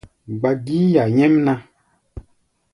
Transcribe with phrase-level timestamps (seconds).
[0.37, 1.53] Gba gíí ya nyɛ́mná!